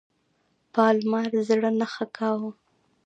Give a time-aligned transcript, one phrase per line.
[0.73, 2.51] پالمر زړه نه ښه کاوه.